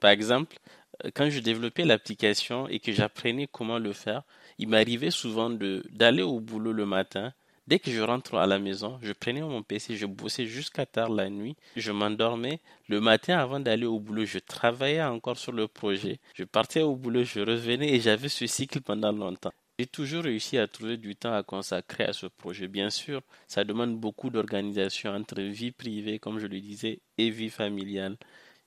Par 0.00 0.10
exemple, 0.10 0.58
euh, 1.04 1.10
quand 1.14 1.30
je 1.30 1.38
développais 1.38 1.84
l'application 1.84 2.66
et 2.66 2.80
que 2.80 2.90
j'apprenais 2.90 3.46
comment 3.46 3.78
le 3.78 3.92
faire, 3.92 4.24
il 4.58 4.68
m'arrivait 4.68 5.12
souvent 5.12 5.50
d'aller 5.50 6.22
au 6.22 6.40
boulot 6.40 6.72
le 6.72 6.84
matin 6.84 7.32
Dès 7.66 7.80
que 7.80 7.90
je 7.90 8.00
rentre 8.00 8.36
à 8.36 8.46
la 8.46 8.60
maison, 8.60 8.96
je 9.02 9.12
prenais 9.12 9.40
mon 9.40 9.62
PC, 9.62 9.96
je 9.96 10.06
bossais 10.06 10.46
jusqu'à 10.46 10.86
tard 10.86 11.08
la 11.10 11.28
nuit, 11.28 11.56
je 11.74 11.90
m'endormais. 11.90 12.60
Le 12.88 13.00
matin, 13.00 13.38
avant 13.38 13.58
d'aller 13.58 13.86
au 13.86 13.98
boulot, 13.98 14.24
je 14.24 14.38
travaillais 14.38 15.02
encore 15.02 15.36
sur 15.36 15.50
le 15.50 15.66
projet. 15.66 16.20
Je 16.34 16.44
partais 16.44 16.82
au 16.82 16.94
boulot, 16.94 17.24
je 17.24 17.40
revenais 17.40 17.92
et 17.92 18.00
j'avais 18.00 18.28
ce 18.28 18.46
cycle 18.46 18.80
pendant 18.82 19.10
longtemps. 19.10 19.52
J'ai 19.80 19.86
toujours 19.86 20.22
réussi 20.22 20.58
à 20.58 20.68
trouver 20.68 20.96
du 20.96 21.16
temps 21.16 21.34
à 21.34 21.42
consacrer 21.42 22.04
à 22.04 22.12
ce 22.12 22.26
projet. 22.26 22.68
Bien 22.68 22.88
sûr, 22.88 23.20
ça 23.48 23.64
demande 23.64 23.98
beaucoup 23.98 24.30
d'organisation 24.30 25.10
entre 25.10 25.40
vie 25.42 25.72
privée, 25.72 26.20
comme 26.20 26.38
je 26.38 26.46
le 26.46 26.60
disais, 26.60 27.00
et 27.18 27.30
vie 27.30 27.50
familiale. 27.50 28.16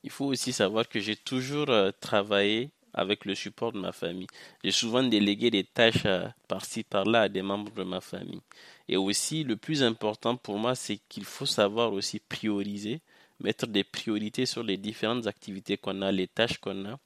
Il 0.03 0.09
faut 0.09 0.25
aussi 0.25 0.51
savoir 0.51 0.89
que 0.89 0.99
j'ai 0.99 1.15
toujours 1.15 1.69
euh, 1.69 1.91
travaillé 2.01 2.69
avec 2.93 3.25
le 3.25 3.35
support 3.35 3.71
de 3.71 3.79
ma 3.79 3.91
famille. 3.91 4.27
J'ai 4.63 4.71
souvent 4.71 5.03
délégué 5.03 5.49
des 5.51 5.63
tâches 5.63 6.05
euh, 6.05 6.27
par-ci 6.47 6.83
par-là 6.83 7.21
à 7.21 7.29
des 7.29 7.41
membres 7.41 7.73
de 7.73 7.83
ma 7.83 8.01
famille. 8.01 8.41
Et 8.89 8.97
aussi, 8.97 9.43
le 9.43 9.55
plus 9.55 9.83
important 9.83 10.35
pour 10.35 10.57
moi, 10.57 10.75
c'est 10.75 10.99
qu'il 11.07 11.23
faut 11.23 11.45
savoir 11.45 11.93
aussi 11.93 12.19
prioriser, 12.19 12.99
mettre 13.39 13.67
des 13.67 13.83
priorités 13.85 14.45
sur 14.45 14.63
les 14.63 14.77
différentes 14.77 15.27
activités 15.27 15.77
qu'on 15.77 16.01
a, 16.01 16.11
les 16.11 16.27
tâches 16.27 16.57
qu'on 16.57 16.85
a. 16.85 16.99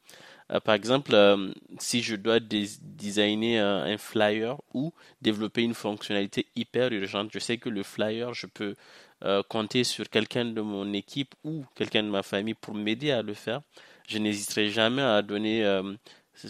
Euh, 0.52 0.60
par 0.60 0.76
exemple, 0.76 1.14
euh, 1.14 1.52
si 1.78 2.02
je 2.02 2.16
dois 2.16 2.40
designer 2.40 3.60
un 3.60 3.98
flyer 3.98 4.58
ou 4.74 4.94
développer 5.22 5.62
une 5.62 5.74
fonctionnalité 5.76 6.48
hyper 6.56 6.92
urgente, 6.92 7.30
je 7.32 7.40
sais 7.40 7.58
que 7.58 7.70
le 7.70 7.84
flyer, 7.84 8.34
je 8.34 8.48
peux 8.48 8.76
compter 9.48 9.86
sur 9.86 10.10
quelqu'un 10.10 10.44
de 10.44 10.60
mon 10.60 10.92
équipe 10.92 11.34
ou 11.46 11.64
quelqu'un 11.76 12.04
de 12.04 12.10
ma 12.10 12.24
famille 12.24 12.56
pour 12.56 12.74
m'aider 12.74 13.12
à 13.12 13.22
le 13.22 13.34
faire 13.34 13.62
je 14.08 14.18
n'hésiterai 14.18 14.70
jamais 14.70 15.02
à 15.02 15.22
donner, 15.22 15.64
euh, 15.66 15.94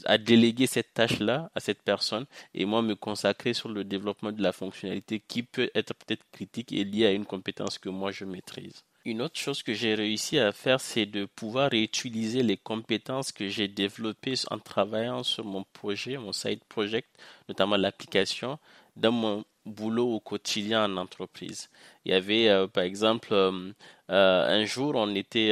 à 0.05 0.17
déléguer 0.17 0.67
cette 0.67 0.93
tâche-là 0.93 1.49
à 1.55 1.59
cette 1.59 1.81
personne 1.81 2.25
et 2.53 2.65
moi 2.65 2.81
me 2.81 2.95
consacrer 2.95 3.53
sur 3.53 3.69
le 3.69 3.83
développement 3.83 4.31
de 4.31 4.41
la 4.41 4.51
fonctionnalité 4.51 5.21
qui 5.27 5.43
peut 5.43 5.69
être 5.75 5.93
peut-être 5.93 6.25
critique 6.31 6.71
et 6.71 6.83
liée 6.83 7.05
à 7.05 7.11
une 7.11 7.25
compétence 7.25 7.77
que 7.77 7.89
moi 7.89 8.11
je 8.11 8.25
maîtrise. 8.25 8.83
Une 9.05 9.21
autre 9.21 9.37
chose 9.37 9.63
que 9.63 9.73
j'ai 9.73 9.95
réussi 9.95 10.39
à 10.39 10.53
faire, 10.53 10.79
c'est 10.79 11.05
de 11.05 11.25
pouvoir 11.25 11.71
réutiliser 11.71 12.41
les 12.41 12.55
compétences 12.55 13.33
que 13.33 13.49
j'ai 13.49 13.67
développées 13.67 14.35
en 14.49 14.59
travaillant 14.59 15.23
sur 15.23 15.43
mon 15.43 15.65
projet, 15.73 16.17
mon 16.17 16.31
side 16.31 16.63
project, 16.69 17.09
notamment 17.49 17.75
l'application, 17.75 18.59
dans 18.95 19.11
mon 19.11 19.45
boulot 19.65 20.15
au 20.15 20.19
quotidien 20.19 20.85
en 20.85 20.97
entreprise. 20.97 21.69
Il 22.05 22.11
y 22.11 22.15
avait, 22.15 22.49
euh, 22.49 22.67
par 22.67 22.83
exemple, 22.83 23.29
euh, 23.33 23.71
euh, 24.09 24.61
un 24.61 24.65
jour, 24.65 24.93
on 24.95 25.15
était, 25.15 25.51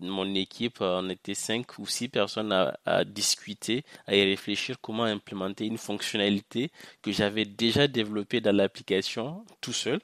mon 0.00 0.34
équipe, 0.34 0.80
on 0.80 1.08
était 1.10 1.34
cinq 1.34 1.78
ou 1.78 1.86
six 1.86 2.08
personnes 2.08 2.52
à, 2.52 2.78
à, 2.84 3.04
discuter, 3.04 3.84
à 4.06 4.14
y 4.16 4.22
réfléchir 4.24 4.80
comment 4.80 5.04
implémenter 5.04 5.66
une 5.66 5.78
fonctionnalité 5.78 6.70
que 7.02 7.12
j'avais 7.12 7.44
déjà 7.44 7.88
développée 7.88 8.40
dans 8.40 8.54
l'application 8.56 9.44
tout 9.60 9.72
seul. 9.72 10.00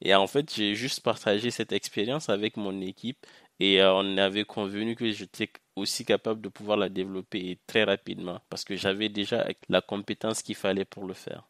Et 0.00 0.14
en 0.14 0.26
fait, 0.28 0.54
j'ai 0.54 0.74
juste 0.74 1.00
partagé 1.00 1.50
cette 1.50 1.72
expérience 1.72 2.28
avec 2.28 2.56
mon 2.56 2.80
équipe 2.80 3.26
et 3.60 3.82
on 3.82 4.16
avait 4.18 4.44
convenu 4.44 4.94
que 4.94 5.10
j'étais 5.10 5.50
aussi 5.74 6.04
capable 6.04 6.40
de 6.40 6.48
pouvoir 6.48 6.76
la 6.78 6.88
développer 6.88 7.58
très 7.66 7.84
rapidement 7.84 8.40
parce 8.48 8.64
que 8.64 8.76
j'avais 8.76 9.08
déjà 9.08 9.46
la 9.68 9.80
compétence 9.80 10.42
qu'il 10.42 10.54
fallait 10.54 10.84
pour 10.84 11.04
le 11.04 11.14
faire 11.14 11.48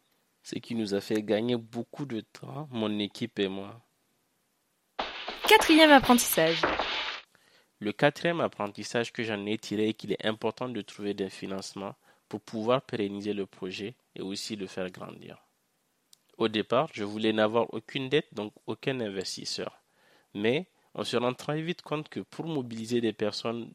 ce 0.49 0.59
qui 0.59 0.75
nous 0.75 0.95
a 0.95 1.02
fait 1.02 1.23
gagner 1.23 1.57
beaucoup 1.57 2.07
de 2.07 2.21
temps, 2.21 2.69
mon 2.71 2.99
équipe 2.99 3.38
et 3.38 3.49
moi. 3.49 3.83
Quatrième 5.47 5.90
apprentissage. 5.90 6.62
Le 7.81 7.93
quatrième 7.93 8.40
apprentissage 8.40 9.12
que 9.12 9.23
j'en 9.23 9.45
ai 9.45 9.59
tiré 9.59 9.90
est 9.90 9.93
qu'il 9.93 10.12
est 10.12 10.25
important 10.25 10.71
de 10.71 10.81
trouver 10.81 11.12
des 11.12 11.28
financements 11.28 11.95
pour 12.31 12.40
pouvoir 12.40 12.81
pérenniser 12.81 13.35
le 13.35 13.45
projet 13.45 13.95
et 14.14 14.23
aussi 14.23 14.57
le 14.57 14.67
faire 14.67 14.90
grandir. 14.90 15.37
Au 16.38 16.49
départ, 16.49 16.88
je 16.95 17.05
voulais 17.05 17.35
n'avoir 17.35 17.67
aucune 17.75 18.09
dette, 18.09 18.33
donc 18.33 18.55
aucun 18.67 18.99
investisseur. 19.00 19.83
Mais 20.33 20.71
on 20.95 21.05
se 21.05 21.19
rend 21.19 21.35
très 21.35 21.61
vite 21.61 21.83
compte 21.83 22.09
que 22.09 22.21
pour 22.21 22.47
mobiliser 22.47 23.02
des 23.02 23.12
personnes 23.12 23.71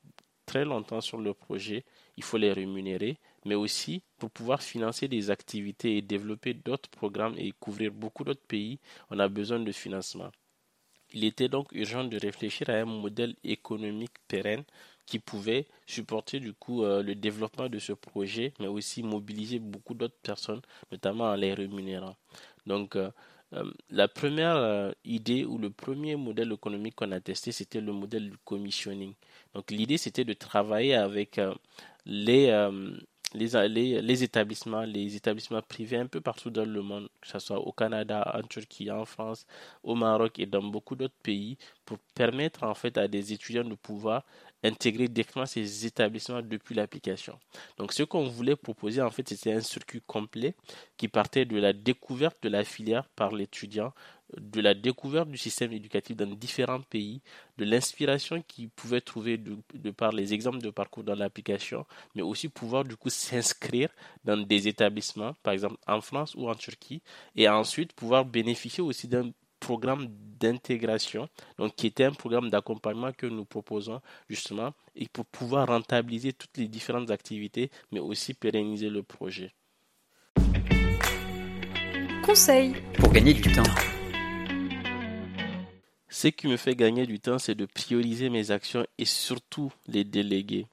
très 0.48 0.66
longtemps 0.66 1.02
sur 1.02 1.20
le 1.20 1.36
projet, 1.36 1.86
il 2.18 2.24
faut 2.24 2.38
les 2.38 2.52
rémunérer, 2.52 3.20
mais 3.46 3.56
aussi 3.56 4.04
pour 4.18 4.32
pouvoir 4.32 4.62
financer 4.64 5.08
des 5.08 5.30
activités 5.32 5.98
et 5.98 6.02
développer 6.02 6.54
d'autres 6.54 6.90
programmes 6.90 7.36
et 7.38 7.52
couvrir 7.60 7.92
beaucoup 7.92 8.24
d'autres 8.24 8.46
pays, 8.48 8.80
on 9.10 9.20
a 9.20 9.28
besoin 9.28 9.60
de 9.60 9.72
financement. 9.72 10.32
Il 11.14 11.24
était 11.24 11.48
donc 11.50 11.72
urgent 11.74 12.04
de 12.04 12.18
réfléchir 12.18 12.70
à 12.70 12.74
un 12.74 12.86
modèle 12.86 13.36
économique 13.44 14.14
pérenne 14.28 14.64
qui 15.06 15.20
pouvait 15.20 15.68
supporter 15.86 16.40
du 16.40 16.54
coup 16.54 16.84
euh, 16.84 17.04
le 17.04 17.16
développement 17.16 17.70
de 17.70 17.78
ce 17.80 17.94
projet, 17.94 18.54
mais 18.60 18.68
aussi 18.68 19.04
mobiliser 19.04 19.60
beaucoup 19.60 19.94
d'autres 19.94 20.18
personnes, 20.24 20.62
notamment 20.92 21.26
en 21.26 21.36
les 21.36 21.54
rémunérant. 21.54 22.16
Donc 22.66 22.96
euh, 22.96 23.12
euh, 23.54 23.70
la 23.90 24.08
première 24.08 24.94
idée 25.06 25.46
ou 25.46 25.58
le 25.60 25.70
premier 25.70 26.16
modèle 26.16 26.52
économique 26.52 26.96
qu'on 26.96 27.12
a 27.12 27.20
testé, 27.20 27.52
c'était 27.52 27.82
le 27.82 27.92
modèle 27.94 28.30
du 28.32 28.38
commissioning. 28.44 29.14
Donc 29.54 29.70
l'idée, 29.70 29.98
c'était 29.98 30.26
de 30.26 30.34
travailler 30.34 30.96
avec 30.96 31.40
les, 32.06 32.50
les, 33.34 34.24
établissements, 34.24 34.82
les 34.84 35.16
établissements 35.16 35.62
privés 35.62 35.98
un 35.98 36.08
peu 36.08 36.22
partout 36.22 36.50
dans 36.50 36.66
le 36.66 36.82
monde, 36.82 37.10
que 37.22 37.28
ce 37.28 37.40
soit 37.40 37.60
au 37.60 37.72
Canada, 37.72 38.32
en 38.36 38.44
Turquie, 38.44 38.92
en 38.92 39.06
France, 39.06 39.46
au 39.84 39.96
Maroc 39.96 40.40
et 40.40 40.46
dans 40.46 40.64
beaucoup 40.64 40.96
d'autres 40.96 41.14
pays, 41.24 41.58
pour 41.86 41.98
permettre 42.16 42.64
en 42.64 42.74
fait 42.74 42.98
à 42.98 43.08
des 43.08 43.34
étudiants 43.34 43.64
de 43.64 43.76
pouvoir 43.76 44.24
intégrer 44.64 45.08
directement 45.08 45.46
ces 45.46 45.86
établissements 45.86 46.42
depuis 46.42 46.74
l'application. 46.76 47.38
Donc 47.78 47.92
ce 47.94 48.04
qu'on 48.04 48.24
voulait 48.28 48.56
proposer 48.56 49.02
en 49.02 49.12
fait 49.12 49.28
c'était 49.28 49.54
un 49.54 49.62
circuit 49.62 50.02
complet 50.06 50.56
qui 50.96 51.08
partait 51.08 51.46
de 51.46 51.58
la 51.58 51.74
découverte 51.74 52.38
de 52.44 52.50
la 52.50 52.64
filière 52.64 53.08
par 53.16 53.34
l'étudiant 53.34 53.94
de 54.40 54.62
la 54.62 54.74
découverte 54.74 55.30
du 55.30 55.38
système 55.38 55.72
éducatif 55.72 56.16
dans 56.16 56.26
différents 56.28 56.82
pays, 56.82 57.22
de 57.58 57.66
l'inspiration 57.66 58.42
qu'ils 58.48 58.70
pouvaient 58.70 59.02
trouver 59.02 59.38
de, 59.38 59.92
par 59.92 60.12
les 60.12 60.34
exemples 60.34 60.60
de 60.60 60.70
parcours 60.70 61.04
dans 61.04 61.16
l'application, 61.16 61.86
mais 62.16 62.22
aussi 62.22 62.50
pouvoir 62.50 62.84
du 62.84 62.96
coup 62.96 63.10
s'inscrire 63.10 63.90
dans 64.24 64.38
des 64.38 64.68
établissements, 64.68 65.34
par 65.44 65.54
exemple 65.54 65.78
en 65.88 66.02
France 66.02 66.36
ou 66.36 66.50
en 66.50 66.56
Turquie, 66.56 67.02
et 67.36 67.48
ensuite 67.50 67.94
pouvoir 67.94 68.26
bénéficier 68.26 68.84
aussi 68.84 69.08
d'un 69.08 69.32
programme 69.60 70.08
d'intégration, 70.40 71.30
donc 71.58 71.76
qui 71.76 71.88
était 71.88 72.04
un 72.04 72.12
programme 72.12 72.50
d'accompagnement 72.50 73.14
que 73.14 73.26
nous 73.28 73.46
proposons 73.46 74.02
justement, 74.30 74.74
et 74.96 75.08
pour 75.08 75.26
pouvoir 75.26 75.68
rentabiliser 75.68 76.34
toutes 76.34 76.58
les 76.58 76.68
différentes 76.68 77.12
activités, 77.12 77.72
mais 77.92 78.00
aussi 78.00 78.34
pérenniser 78.34 78.90
le 78.90 79.04
projet. 79.04 79.52
Conseil 82.26 82.74
pour 82.98 83.12
gagner 83.12 83.34
du 83.34 83.42
temps. 83.42 83.93
Ce 86.16 86.28
qui 86.28 86.46
me 86.46 86.58
fait 86.58 86.76
gagner 86.76 87.08
du 87.08 87.20
temps, 87.20 87.40
c'est 87.40 87.56
de 87.56 87.66
prioriser 87.66 88.30
mes 88.30 88.52
actions 88.52 88.86
et 89.00 89.06
surtout 89.06 89.74
les 89.88 90.04
déléguer. 90.04 90.68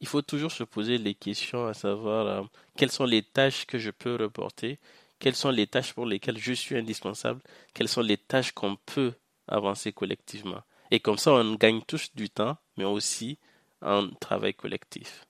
Il 0.00 0.06
faut 0.06 0.20
toujours 0.20 0.52
se 0.52 0.62
poser 0.62 0.98
les 0.98 1.14
questions 1.14 1.66
à 1.66 1.72
savoir 1.72 2.26
euh, 2.26 2.42
quelles 2.76 2.90
sont 2.90 3.06
les 3.06 3.22
tâches 3.22 3.64
que 3.64 3.78
je 3.78 3.90
peux 3.90 4.16
reporter, 4.16 4.78
quelles 5.18 5.36
sont 5.36 5.48
les 5.48 5.66
tâches 5.66 5.94
pour 5.94 6.04
lesquelles 6.04 6.36
je 6.36 6.52
suis 6.52 6.76
indispensable, 6.76 7.40
quelles 7.72 7.88
sont 7.88 8.02
les 8.02 8.18
tâches 8.18 8.52
qu'on 8.52 8.76
peut 8.76 9.14
avancer 9.48 9.90
collectivement. 9.90 10.60
Et 10.90 11.00
comme 11.00 11.16
ça, 11.16 11.32
on 11.32 11.54
gagne 11.54 11.80
tous 11.80 12.14
du 12.14 12.28
temps, 12.28 12.58
mais 12.76 12.84
aussi 12.84 13.38
un 13.80 14.10
travail 14.20 14.52
collectif. 14.52 15.26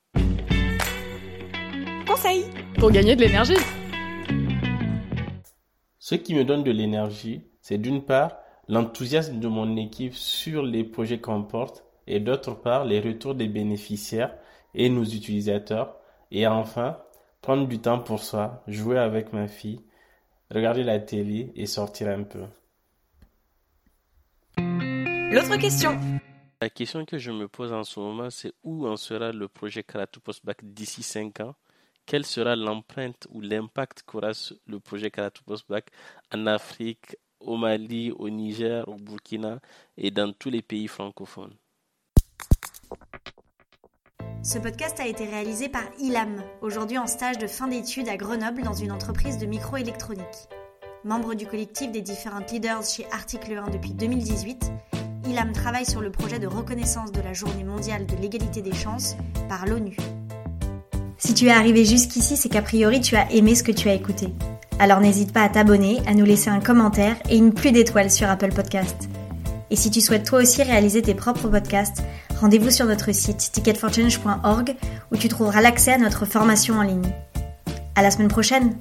Conseil 2.09 2.45
pour 2.81 2.91
gagner 2.91 3.15
de 3.15 3.21
l'énergie. 3.21 3.55
Ce 6.01 6.17
qui 6.17 6.35
me 6.35 6.43
donne 6.43 6.65
de 6.65 6.73
l'énergie, 6.73 7.43
c'est 7.61 7.79
d'une 7.79 8.05
part 8.05 8.33
l'enthousiasme 8.69 9.41
de 9.41 9.49
mon 9.49 9.77
équipe 9.77 10.15
sur 10.15 10.63
les 10.63 10.85
projets 10.85 11.21
qu'on 11.21 11.43
porte 11.43 11.85
et 12.07 12.21
d'autre 12.21 12.55
part 12.55 12.85
les 12.85 13.01
retours 13.01 13.35
des 13.35 13.49
bénéficiaires 13.49 14.35
et 14.75 14.89
nos 14.89 15.05
utilisateurs 15.05 15.97
et 16.31 16.47
enfin 16.47 16.99
prendre 17.41 17.69
du 17.69 17.79
temps 17.79 17.99
pour 17.99 18.23
soi, 18.23 18.63
jouer 18.67 18.99
avec 18.99 19.33
ma 19.33 19.49
fille, 19.49 19.81
regarder 20.51 20.83
la 20.83 20.99
télé 20.99 21.53
et 21.55 21.67
sortir 21.67 22.09
un 22.09 22.23
peu. 22.23 22.45
L'autre 24.57 25.57
question. 25.59 25.99
La 26.63 26.71
question 26.71 27.05
que 27.05 27.19
je 27.19 27.31
me 27.31 27.49
pose 27.49 27.73
en 27.73 27.85
ce 27.85 28.01
moment, 28.01 28.31
c'est 28.31 28.53
où 28.63 28.87
en 28.87 28.97
sera 28.97 29.33
le 29.33 29.49
projet 29.49 29.83
Karatu 29.83 30.21
Postbac 30.21 30.59
d'ici 30.63 31.03
5 31.03 31.41
ans? 31.41 31.55
Quelle 32.07 32.25
sera 32.25 32.57
l'empreinte 32.57 33.27
ou 33.31 33.41
l'impact 33.41 34.05
qu'aura 34.07 34.31
le 34.67 34.81
projet 34.81 35.11
Karatu 35.11 35.43
Postbac 35.43 35.91
en 36.33 36.47
Afrique, 36.47 37.17
au 37.45 37.57
Mali, 37.57 38.13
au 38.13 38.29
Niger, 38.31 38.89
au 38.89 38.97
Burkina 38.97 39.61
et 39.97 40.11
dans 40.11 40.33
tous 40.33 40.51
les 40.51 40.63
pays 40.63 40.89
francophones. 40.89 41.55
Ce 44.43 44.59
podcast 44.59 45.01
a 45.01 45.07
été 45.07 45.25
réalisé 45.25 45.71
par 45.71 45.85
ILAM, 45.99 46.43
aujourd'hui 46.61 46.99
en 46.99 47.07
stage 47.07 47.39
de 47.39 47.47
fin 47.47 47.67
d'études 47.67 48.09
à 48.09 48.19
Grenoble 48.19 48.63
dans 48.63 48.75
une 48.75 48.93
entreprise 48.93 49.39
de 49.39 49.47
microélectronique. 49.47 50.49
Membre 51.03 51.35
du 51.35 51.47
collectif 51.47 51.91
des 51.91 52.03
différentes 52.03 52.53
leaders 52.53 52.83
chez 52.83 53.07
Article 53.11 53.57
1 53.57 53.71
depuis 53.71 53.95
2018, 53.95 54.71
ILAM 55.27 55.53
travaille 55.53 55.87
sur 55.87 56.03
le 56.03 56.11
projet 56.11 56.39
de 56.39 56.47
reconnaissance 56.47 57.11
de 57.11 57.23
la 57.23 57.33
Journée 57.33 57.65
mondiale 57.65 58.05
de 58.05 58.17
l'égalité 58.17 58.61
des 58.61 58.75
chances 58.75 59.17
par 59.49 59.65
l'ONU. 59.67 59.97
Si 61.17 61.33
tu 61.33 61.47
es 61.47 61.51
arrivé 61.51 61.87
jusqu'ici, 61.87 62.37
c'est 62.37 62.51
qu'a 62.51 62.61
priori 62.61 63.01
tu 63.01 63.17
as 63.17 63.33
aimé 63.33 63.55
ce 63.55 63.63
que 63.63 63.73
tu 63.73 63.89
as 63.89 63.95
écouté. 63.95 64.29
Alors 64.79 65.01
n'hésite 65.01 65.33
pas 65.33 65.43
à 65.43 65.49
t'abonner, 65.49 66.01
à 66.07 66.15
nous 66.15 66.25
laisser 66.25 66.51
un 66.51 66.61
commentaire 66.61 67.17
et 67.31 67.37
une 67.37 67.55
pluie 67.55 67.73
d'étoiles 67.73 68.11
sur 68.11 68.29
Apple 68.29 68.53
Podcast. 68.53 69.09
Et 69.71 69.77
si 69.77 69.91
tu 69.91 70.01
souhaites 70.01 70.27
toi 70.27 70.41
aussi 70.41 70.63
réaliser 70.63 71.01
tes 71.01 71.15
propres 71.15 71.49
podcasts, 71.49 72.03
rendez-vous 72.41 72.71
sur 72.71 72.87
notre 72.87 73.13
site 73.13 73.51
ticketforchange.org 73.53 74.77
où 75.13 75.17
tu 75.17 75.29
trouveras 75.29 75.61
l'accès 75.61 75.93
à 75.93 75.99
notre 75.99 76.27
formation 76.27 76.79
en 76.79 76.83
ligne. 76.83 77.13
À 77.95 78.03
la 78.03 78.11
semaine 78.11 78.29
prochaine. 78.29 78.77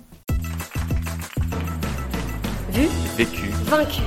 Vu, 2.71 2.88
vécu, 3.15 3.50
vaincu. 3.65 4.01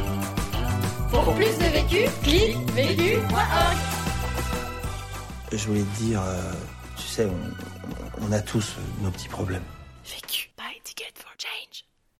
Pour 1.10 1.34
plus 1.34 1.56
de 1.58 1.72
vécu, 1.72 2.10
clique 2.22 2.70
vécu.org. 2.72 3.76
Je 5.52 5.66
voulais 5.68 5.82
te 5.82 6.02
dire, 6.02 6.20
euh, 6.20 6.52
tu 6.96 7.06
sais, 7.06 7.28
on 8.20 8.32
a 8.32 8.40
tous 8.40 8.76
nos 9.02 9.10
petits 9.10 9.28
problèmes. 9.28 9.62
Vécu. 10.04 10.45
ticket 10.86 11.18
for 11.18 11.36
change. 11.36 11.85